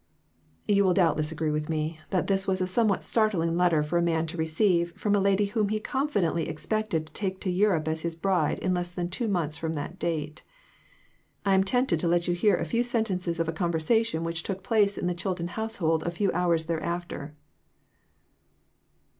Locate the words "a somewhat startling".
2.59-3.55